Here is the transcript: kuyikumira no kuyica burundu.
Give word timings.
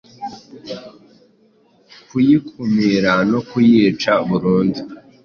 kuyikumira 2.07 3.13
no 3.31 3.39
kuyica 3.49 4.11
burundu. 4.27 4.81